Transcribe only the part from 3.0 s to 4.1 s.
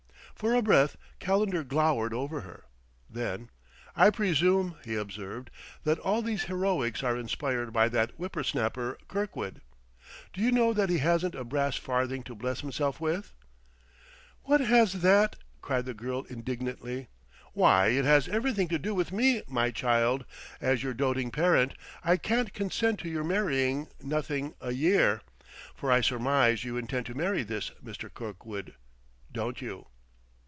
then, "I